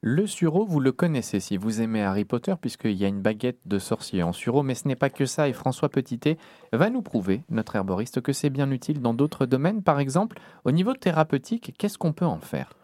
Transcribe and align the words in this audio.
Le 0.00 0.28
sureau, 0.28 0.64
vous 0.64 0.78
le 0.78 0.92
connaissez 0.92 1.40
si 1.40 1.56
vous 1.56 1.80
aimez 1.80 2.04
Harry 2.04 2.24
Potter, 2.24 2.54
puisqu'il 2.60 2.92
y 2.92 3.04
a 3.04 3.08
une 3.08 3.20
baguette 3.20 3.58
de 3.66 3.80
sorcier 3.80 4.22
en 4.22 4.32
sureau, 4.32 4.62
mais 4.62 4.76
ce 4.76 4.86
n'est 4.86 4.94
pas 4.94 5.10
que 5.10 5.26
ça, 5.26 5.48
et 5.48 5.52
François 5.52 5.88
Petitet 5.88 6.38
va 6.72 6.88
nous 6.88 7.02
prouver, 7.02 7.42
notre 7.50 7.74
herboriste, 7.74 8.20
que 8.20 8.32
c'est 8.32 8.48
bien 8.48 8.70
utile 8.70 9.02
dans 9.02 9.12
d'autres 9.12 9.44
domaines. 9.44 9.82
Par 9.82 9.98
exemple, 9.98 10.38
au 10.64 10.70
niveau 10.70 10.94
thérapeutique, 10.94 11.74
qu'est-ce 11.76 11.98
qu'on 11.98 12.12
peut 12.12 12.24
en 12.24 12.38
faire? 12.38 12.74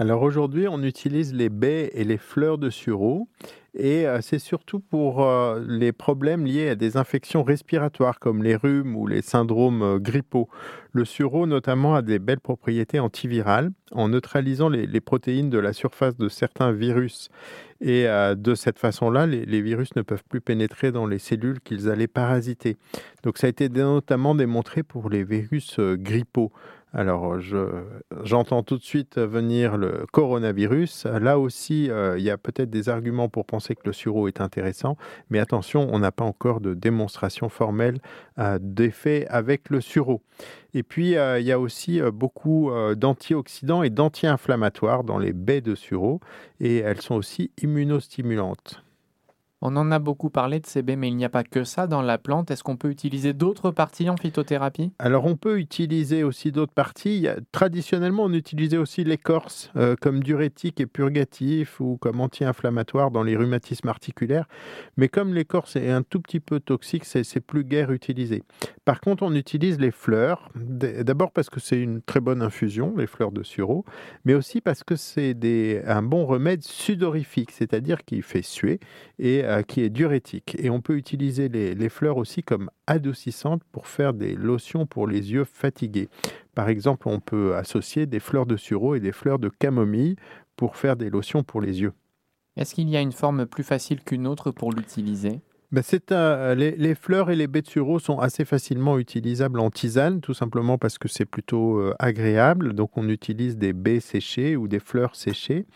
Alors 0.00 0.22
aujourd'hui, 0.22 0.66
on 0.66 0.82
utilise 0.82 1.34
les 1.34 1.50
baies 1.50 1.90
et 1.92 2.04
les 2.04 2.16
fleurs 2.16 2.56
de 2.56 2.70
sureau 2.70 3.28
et 3.74 4.06
euh, 4.06 4.22
c'est 4.22 4.38
surtout 4.38 4.80
pour 4.80 5.22
euh, 5.22 5.62
les 5.68 5.92
problèmes 5.92 6.46
liés 6.46 6.70
à 6.70 6.74
des 6.74 6.96
infections 6.96 7.42
respiratoires 7.42 8.18
comme 8.18 8.42
les 8.42 8.56
rhumes 8.56 8.96
ou 8.96 9.06
les 9.06 9.20
syndromes 9.20 9.82
euh, 9.82 9.98
grippaux. 9.98 10.48
Le 10.92 11.04
sureau 11.04 11.46
notamment 11.46 11.94
a 11.94 12.00
des 12.00 12.18
belles 12.18 12.40
propriétés 12.40 12.98
antivirales 12.98 13.72
en 13.92 14.08
neutralisant 14.08 14.70
les, 14.70 15.00
protéines 15.00 15.50
de 15.50 15.58
la 15.58 15.74
surface 15.74 16.16
de 16.16 16.30
certains 16.30 16.72
virus. 16.72 17.28
Et 17.80 18.04
de 18.04 18.54
cette 18.54 18.78
façon-là, 18.78 19.26
les, 19.26 19.60
virus 19.62 19.94
ne 19.96 20.02
peuvent 20.02 20.24
plus 20.28 20.40
pénétrer 20.40 20.92
dans 20.92 21.06
les 21.06 21.18
cellules 21.18 21.60
qu'ils 21.60 21.88
allaient 21.88 22.06
parasiter. 22.06 22.76
Donc 23.22 23.38
ça 23.38 23.46
a 23.46 23.50
été 23.50 23.68
notamment 23.68 24.34
démontré 24.34 24.82
pour 24.82 25.08
les 25.08 25.24
virus 25.24 25.78
grippaux. 25.80 26.52
Alors, 26.92 27.38
j'entends 28.24 28.64
tout 28.64 28.76
de 28.76 28.82
suite 28.82 29.16
venir 29.18 29.76
le 29.76 30.06
coronavirus. 30.10 31.06
Là 31.06 31.38
aussi, 31.38 31.88
euh, 31.88 32.18
il 32.18 32.24
y 32.24 32.30
a 32.30 32.36
peut-être 32.36 32.68
des 32.68 32.88
arguments 32.88 33.28
pour 33.28 33.46
penser 33.46 33.76
que 33.76 33.82
le 33.84 33.92
sureau 33.92 34.26
est 34.26 34.40
intéressant, 34.40 34.96
mais 35.28 35.38
attention, 35.38 35.88
on 35.92 36.00
n'a 36.00 36.10
pas 36.10 36.24
encore 36.24 36.60
de 36.60 36.74
démonstration 36.74 37.48
formelle 37.48 38.00
euh, 38.40 38.58
d'effet 38.60 39.26
avec 39.28 39.70
le 39.70 39.80
sureau. 39.80 40.20
Et 40.74 40.82
puis, 40.82 41.16
euh, 41.16 41.40
il 41.40 41.46
y 41.46 41.52
a 41.52 41.58
aussi 41.58 42.00
beaucoup 42.12 42.70
d'antioxydants 42.96 43.82
et 43.82 43.90
d'anti-inflammatoires 43.90 45.04
dans 45.04 45.18
les 45.18 45.32
baies 45.32 45.60
de 45.60 45.74
sureau, 45.74 46.20
et 46.60 46.78
elles 46.78 47.00
sont 47.00 47.14
aussi 47.14 47.50
immunostimulantes. 47.62 48.82
On 49.62 49.76
en 49.76 49.90
a 49.90 49.98
beaucoup 49.98 50.30
parlé 50.30 50.60
de 50.60 50.80
baies, 50.80 50.96
mais 50.96 51.08
il 51.08 51.16
n'y 51.16 51.24
a 51.26 51.28
pas 51.28 51.44
que 51.44 51.64
ça 51.64 51.86
dans 51.86 52.00
la 52.00 52.16
plante. 52.16 52.50
Est-ce 52.50 52.64
qu'on 52.64 52.78
peut 52.78 52.88
utiliser 52.88 53.34
d'autres 53.34 53.70
parties 53.70 54.08
en 54.08 54.16
phytothérapie? 54.16 54.92
Alors 54.98 55.26
on 55.26 55.36
peut 55.36 55.58
utiliser 55.58 56.24
aussi 56.24 56.50
d'autres 56.50 56.72
parties. 56.72 57.28
traditionnellement, 57.52 58.24
on 58.24 58.32
utilisait 58.32 58.78
aussi 58.78 59.04
l'écorce 59.04 59.70
euh, 59.76 59.96
comme 60.00 60.22
diurétique 60.22 60.80
et 60.80 60.86
purgatif 60.86 61.78
ou 61.78 61.98
comme 62.00 62.20
anti-inflammatoire 62.22 63.10
dans 63.10 63.22
les 63.22 63.36
rhumatismes 63.36 63.88
articulaires. 63.88 64.46
Mais 64.96 65.08
comme 65.08 65.34
l'écorce 65.34 65.76
est 65.76 65.90
un 65.90 66.02
tout 66.02 66.20
petit 66.20 66.40
peu 66.40 66.58
toxique, 66.58 67.04
c'est 67.04 67.40
plus 67.40 67.64
guère 67.64 67.92
utilisé. 67.92 68.42
Par 68.86 69.00
contre, 69.00 69.22
on 69.22 69.34
utilise 69.34 69.78
les 69.78 69.90
fleurs. 69.90 70.48
D'abord 70.54 71.32
parce 71.32 71.50
que 71.50 71.60
c'est 71.60 71.80
une 71.80 72.00
très 72.00 72.20
bonne 72.20 72.40
infusion, 72.40 72.94
les 72.96 73.06
fleurs 73.06 73.30
de 73.30 73.42
sureau, 73.42 73.84
mais 74.24 74.32
aussi 74.32 74.62
parce 74.62 74.84
que 74.84 74.96
c'est 74.96 75.36
un 75.86 76.02
bon 76.02 76.24
remède 76.24 76.62
sudorifique, 76.62 77.50
c'est-à-dire 77.50 78.04
qu'il 78.06 78.22
fait 78.22 78.42
suer 78.42 78.80
et 79.18 79.44
euh, 79.50 79.62
qui 79.62 79.80
est 79.80 79.90
diurétique. 79.90 80.56
Et 80.58 80.70
on 80.70 80.80
peut 80.80 80.96
utiliser 80.96 81.48
les, 81.48 81.88
fleurs 81.88 82.18
aussi 82.18 82.42
comme 82.42 82.70
adoucissantes 82.86 83.62
pour 83.72 83.88
faire 83.88 84.14
des 84.14 84.34
lotions 84.36 84.86
pour 84.86 85.08
les 85.08 85.32
yeux 85.32 85.44
fatigués. 85.44 86.08
Par 86.54 86.68
exemple, 86.68 87.08
on 87.08 87.18
peut 87.18 87.56
associer 87.56 88.06
des 88.06 88.20
fleurs 88.20 88.46
de 88.46 88.56
sureau 88.56 88.94
et 88.94 89.00
des 89.00 89.10
fleurs 89.10 89.40
de 89.40 89.48
camomille 89.48 90.14
pour 90.54 90.76
faire 90.76 90.94
des 90.94 91.10
lotions 91.10 91.42
pour 91.42 91.60
les 91.60 91.80
yeux. 91.80 91.92
Est-ce 92.56 92.74
qu'il 92.74 92.88
y 92.88 92.96
a 92.96 93.00
une 93.00 93.12
forme 93.12 93.46
plus 93.46 93.64
facile 93.64 94.04
qu'une 94.04 94.26
autre 94.26 94.52
pour 94.52 94.72
l'utiliser? 94.72 95.40
Ben 95.72 95.84
c'est 95.84 96.10
les, 96.10 96.94
fleurs 96.96 97.30
et 97.30 97.36
les 97.36 97.46
baies 97.46 97.62
de 97.62 97.68
sureau 97.68 98.00
sont 98.00 98.18
assez 98.18 98.44
facilement 98.44 98.98
utilisables 98.98 99.60
en 99.60 99.70
tisane, 99.70 100.20
tout 100.20 100.34
simplement 100.34 100.78
parce 100.78 100.98
que 100.98 101.06
c'est 101.06 101.24
plutôt 101.24 101.78
euh, 101.78 101.94
agréable. 102.00 102.72
Donc 102.72 102.96
on 102.96 103.08
utilise 103.08 103.56
des 103.56 103.72
baies 103.72 104.00
séchées 104.00 104.56
ou 104.56 104.66
des 104.66 104.80
fleurs 104.80 105.14
séchées. 105.14 105.66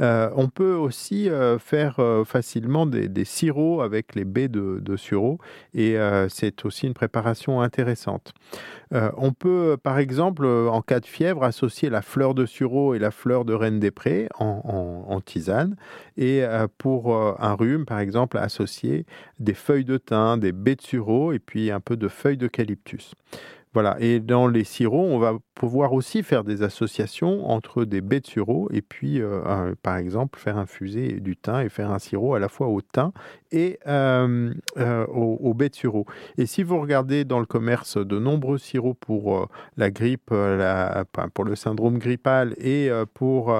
Euh, 0.00 0.30
on 0.34 0.48
peut 0.48 0.74
aussi 0.74 1.30
euh, 1.30 1.60
faire 1.60 2.00
facilement 2.24 2.86
des, 2.86 3.24
sirops 3.24 3.82
avec 3.82 4.16
les 4.16 4.24
baies 4.24 4.48
de, 4.48 4.80
de 4.80 4.96
sureau 4.96 5.38
et 5.74 5.96
c'est 6.28 6.64
aussi 6.64 6.86
une 6.86 6.94
préparation 6.94 7.60
intéressante. 7.60 8.32
on 8.92 9.32
peut 9.32 9.76
par 9.82 9.98
exemple 9.98 10.46
en 10.46 10.80
cas 10.82 11.00
de 11.00 11.06
fièvre 11.06 11.42
associer 11.42 11.90
la 11.90 12.02
fleur 12.02 12.34
de 12.34 12.46
sureau 12.46 12.94
et 12.94 12.98
la 12.98 13.10
fleur 13.10 13.44
de 13.44 13.54
reine 13.54 13.80
des 13.80 13.90
prés 13.90 14.28
en 14.38 15.20
tisane 15.24 15.76
et 16.16 16.44
pour 16.78 17.16
un 17.16 17.54
rhume 17.54 17.84
par 17.84 17.98
exemple 17.98 18.38
associer 18.38 19.06
des 19.38 19.54
feuilles 19.54 19.84
de 19.84 19.98
thym, 19.98 20.38
des 20.38 20.52
baies 20.52 20.76
de 20.76 20.82
sureau 20.82 21.32
et 21.32 21.38
puis 21.38 21.70
un 21.70 21.80
peu 21.80 21.96
de 21.96 22.08
feuilles 22.08 22.38
d'eucalyptus. 22.38 23.14
Voilà. 23.76 23.98
Et 24.00 24.20
dans 24.20 24.48
les 24.48 24.64
sirops, 24.64 25.12
on 25.12 25.18
va 25.18 25.36
pouvoir 25.54 25.92
aussi 25.92 26.22
faire 26.22 26.44
des 26.44 26.62
associations 26.62 27.46
entre 27.50 27.84
des 27.84 28.00
baies 28.00 28.20
de 28.20 28.26
sureau 28.26 28.70
et 28.72 28.80
puis, 28.80 29.20
euh, 29.20 29.74
par 29.82 29.98
exemple, 29.98 30.38
faire 30.38 30.56
infuser 30.56 31.20
du 31.20 31.36
thym 31.36 31.60
et 31.60 31.68
faire 31.68 31.90
un 31.90 31.98
sirop 31.98 32.32
à 32.32 32.38
la 32.38 32.48
fois 32.48 32.68
au 32.68 32.80
thym 32.80 33.12
et 33.52 33.78
euh, 33.86 34.50
euh, 34.78 35.04
aux, 35.08 35.52
baies 35.52 35.68
de 35.68 35.74
sureau. 35.74 36.06
Et 36.38 36.46
si 36.46 36.62
vous 36.62 36.80
regardez 36.80 37.26
dans 37.26 37.38
le 37.38 37.44
commerce 37.44 37.98
de 37.98 38.18
nombreux 38.18 38.56
sirops 38.56 38.98
pour 38.98 39.46
la 39.76 39.90
grippe, 39.90 40.32
pour 41.34 41.44
le 41.44 41.54
syndrome 41.54 41.98
grippal 41.98 42.54
et 42.56 42.88
pour 43.12 43.54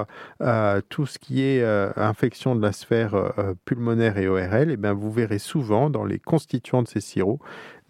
tout 0.89 1.05
ce 1.05 1.19
qui 1.19 1.43
est 1.43 1.63
infection 1.95 2.55
de 2.55 2.61
la 2.63 2.71
sphère 2.71 3.33
pulmonaire 3.65 4.17
et 4.17 4.27
ORL, 4.27 4.71
eh 4.71 4.77
bien 4.77 4.93
vous 4.93 5.11
verrez 5.11 5.37
souvent 5.37 5.91
dans 5.91 6.05
les 6.05 6.17
constituants 6.17 6.81
de 6.81 6.87
ces 6.87 7.01
sirops 7.01 7.39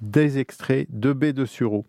des 0.01 0.39
extraits 0.39 0.87
de 0.91 1.13
baies 1.13 1.31
de 1.31 1.45
sureau. 1.45 1.85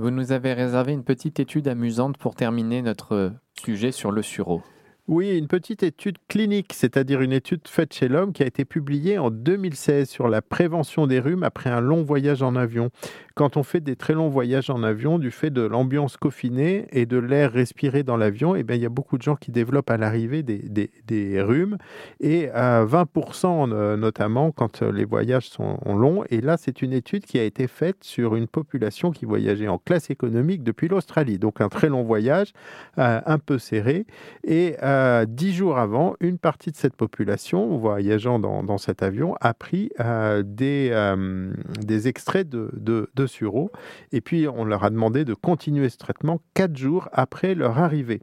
Vous 0.00 0.12
nous 0.12 0.30
avez 0.30 0.52
réservé 0.52 0.92
une 0.92 1.02
petite 1.02 1.40
étude 1.40 1.66
amusante 1.66 2.18
pour 2.18 2.36
terminer 2.36 2.82
notre 2.82 3.32
sujet 3.60 3.90
sur 3.90 4.12
le 4.12 4.22
sureau. 4.22 4.62
Oui, 5.08 5.36
une 5.36 5.48
petite 5.48 5.82
étude 5.82 6.18
clinique, 6.28 6.72
c'est-à-dire 6.72 7.20
une 7.20 7.32
étude 7.32 7.66
faite 7.66 7.92
chez 7.92 8.06
l'homme 8.06 8.32
qui 8.32 8.44
a 8.44 8.46
été 8.46 8.64
publiée 8.64 9.18
en 9.18 9.32
2016 9.32 10.08
sur 10.08 10.28
la 10.28 10.40
prévention 10.40 11.08
des 11.08 11.18
rhumes 11.18 11.42
après 11.42 11.70
un 11.70 11.80
long 11.80 12.04
voyage 12.04 12.42
en 12.42 12.54
avion. 12.54 12.90
Quand 13.38 13.56
on 13.56 13.62
fait 13.62 13.78
des 13.78 13.94
très 13.94 14.14
longs 14.14 14.30
voyages 14.30 14.68
en 14.68 14.82
avion, 14.82 15.20
du 15.20 15.30
fait 15.30 15.50
de 15.50 15.62
l'ambiance 15.62 16.16
confinée 16.16 16.88
et 16.90 17.06
de 17.06 17.18
l'air 17.18 17.52
respiré 17.52 18.02
dans 18.02 18.16
l'avion, 18.16 18.56
eh 18.56 18.64
bien, 18.64 18.74
il 18.74 18.82
y 18.82 18.84
a 18.84 18.88
beaucoup 18.88 19.16
de 19.16 19.22
gens 19.22 19.36
qui 19.36 19.52
développent 19.52 19.90
à 19.90 19.96
l'arrivée 19.96 20.42
des, 20.42 21.40
rhumes, 21.40 21.78
et 22.18 22.50
à 22.50 22.84
20% 22.84 23.72
euh, 23.72 23.96
notamment 23.96 24.50
quand 24.50 24.82
euh, 24.82 24.90
les 24.90 25.04
voyages 25.04 25.50
sont 25.50 25.78
longs. 25.86 26.24
Et 26.30 26.40
là, 26.40 26.56
c'est 26.56 26.82
une 26.82 26.92
étude 26.92 27.26
qui 27.26 27.38
a 27.38 27.44
été 27.44 27.68
faite 27.68 27.98
sur 28.00 28.34
une 28.34 28.48
population 28.48 29.12
qui 29.12 29.24
voyageait 29.24 29.68
en 29.68 29.78
classe 29.78 30.10
économique 30.10 30.64
depuis 30.64 30.88
l'Australie. 30.88 31.38
Donc 31.38 31.60
un 31.60 31.68
très 31.68 31.88
long 31.88 32.02
voyage, 32.02 32.52
euh, 32.98 33.20
un 33.24 33.38
peu 33.38 33.60
serré. 33.60 34.04
Et 34.42 34.74
euh, 34.82 35.26
dix 35.28 35.52
jours 35.52 35.78
avant, 35.78 36.16
une 36.18 36.38
partie 36.38 36.72
de 36.72 36.76
cette 36.76 36.96
population 36.96 37.78
voyageant 37.78 38.40
dans, 38.40 38.78
cet 38.78 39.04
avion 39.04 39.36
a 39.40 39.54
pris 39.54 39.92
des, 40.44 40.90
extraits 42.08 42.48
de, 42.48 42.68
de, 42.74 43.27
sureau. 43.28 43.70
Et 44.12 44.20
puis, 44.20 44.48
on 44.48 44.64
leur 44.64 44.84
a 44.84 44.90
demandé 44.90 45.24
de 45.24 45.34
continuer 45.34 45.88
ce 45.88 45.96
traitement 45.96 46.40
quatre 46.54 46.76
jours 46.76 47.08
après 47.12 47.54
leur 47.54 47.78
arrivée. 47.78 48.20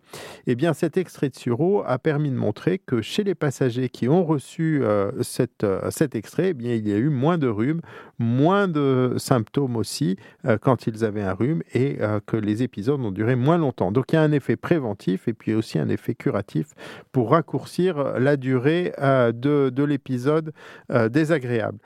Eh 0.47 0.55
bien, 0.55 0.73
cet 0.73 0.97
extrait 0.97 1.29
de 1.29 1.35
sureau 1.35 1.83
a 1.85 1.97
permis 1.97 2.29
de 2.29 2.35
montrer 2.35 2.79
que 2.79 3.01
chez 3.01 3.23
les 3.23 3.35
passagers 3.35 3.89
qui 3.89 4.09
ont 4.09 4.25
reçu 4.25 4.83
cette, 5.21 5.65
cet 5.89 6.15
extrait, 6.15 6.49
eh 6.49 6.53
bien, 6.53 6.73
il 6.73 6.88
y 6.88 6.94
a 6.94 6.97
eu 6.97 7.09
moins 7.09 7.38
de 7.38 7.47
rhume, 7.47 7.81
moins 8.19 8.67
de 8.67 9.15
symptômes 9.17 9.75
aussi 9.77 10.17
quand 10.61 10.88
ils 10.88 11.05
avaient 11.05 11.21
un 11.21 11.33
rhume 11.33 11.61
et 11.73 11.97
que 12.25 12.38
les 12.38 12.63
épisodes 12.63 12.99
ont 13.01 13.11
duré 13.11 13.35
moins 13.35 13.57
longtemps. 13.57 13.91
Donc, 13.91 14.11
il 14.11 14.15
y 14.15 14.19
a 14.19 14.21
un 14.21 14.31
effet 14.31 14.55
préventif 14.55 15.27
et 15.27 15.33
puis 15.33 15.53
aussi 15.53 15.79
un 15.79 15.89
effet 15.89 16.15
curatif 16.15 16.67
pour 17.11 17.31
raccourcir 17.31 18.19
la 18.19 18.38
durée 18.38 18.94
euh, 18.99 19.31
de, 19.31 19.83
l'épisode 19.83 20.53
euh, 20.91 21.09
désagréable. 21.09 21.79